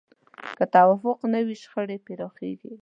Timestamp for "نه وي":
1.33-1.55